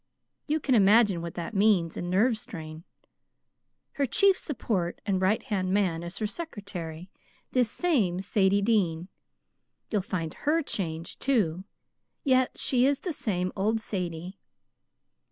[0.47, 2.85] You can imagine what that means in nerve strain.
[3.91, 7.11] Her chief support and right hand man is her secretary,
[7.51, 9.09] this same Sadie Dean.
[9.91, 11.65] You'll find HER changed, too,
[12.23, 14.39] yet she is the same old Sadie.